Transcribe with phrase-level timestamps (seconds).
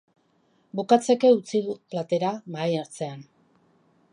[0.79, 3.25] Bukatzeke utzi du platera mahai ertzean.